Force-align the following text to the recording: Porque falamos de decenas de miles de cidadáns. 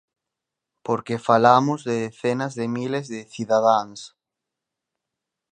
Porque 0.85 1.23
falamos 1.27 1.79
de 1.87 1.95
decenas 2.05 2.55
de 2.59 2.65
miles 2.75 3.05
de 3.13 3.21
cidadáns. 3.33 3.99